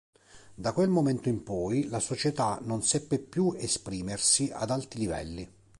[0.55, 5.53] Da quel momento in poi la società non seppe più esprimersi ad alti livelli.